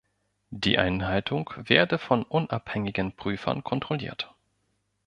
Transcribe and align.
Die 0.49 0.79
Einhaltung 0.79 1.51
werde 1.57 1.99
von 1.99 2.23
unabhängigen 2.23 3.11
Prüfern 3.15 3.63
kontrolliert. 3.63 4.33